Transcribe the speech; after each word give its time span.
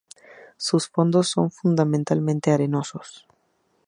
Su 0.57 0.79
fondos 0.79 1.27
son 1.27 1.51
fundamentalmente 1.51 2.49
arenosos. 2.49 3.27